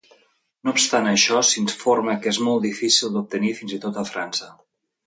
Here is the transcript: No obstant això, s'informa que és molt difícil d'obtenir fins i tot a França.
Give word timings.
No 0.67 0.71
obstant 0.75 1.09
això, 1.11 1.41
s'informa 1.49 2.17
que 2.25 2.33
és 2.35 2.41
molt 2.49 2.67
difícil 2.71 3.15
d'obtenir 3.19 3.57
fins 3.61 3.79
i 3.79 3.85
tot 3.87 4.03
a 4.05 4.09
França. 4.15 4.53